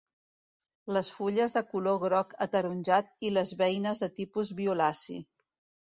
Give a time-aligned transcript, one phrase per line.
[0.97, 5.25] Les fulles de color groc ataronjat i les beines de tipus violaci.